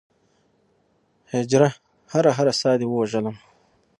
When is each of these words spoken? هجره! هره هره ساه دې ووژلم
هجره! 1.31 1.69
هره 2.13 2.31
هره 2.37 2.53
ساه 2.61 2.75
دې 2.79 2.85
ووژلم 2.89 3.35